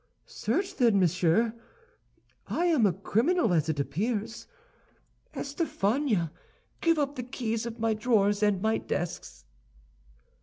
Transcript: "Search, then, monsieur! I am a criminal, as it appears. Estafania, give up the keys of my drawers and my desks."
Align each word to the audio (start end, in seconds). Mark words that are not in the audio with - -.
"Search, 0.25 0.77
then, 0.77 0.99
monsieur! 0.99 1.53
I 2.47 2.65
am 2.65 2.87
a 2.87 2.91
criminal, 2.91 3.53
as 3.53 3.69
it 3.69 3.79
appears. 3.79 4.47
Estafania, 5.35 6.31
give 6.81 6.97
up 6.97 7.15
the 7.17 7.21
keys 7.21 7.67
of 7.67 7.77
my 7.77 7.93
drawers 7.93 8.41
and 8.41 8.63
my 8.63 8.79
desks." 8.79 9.45